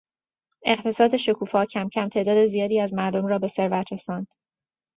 [0.65, 4.27] اقتصاد شکوفا کم کم تعداد زیادی از مردم را به ثروت رساند.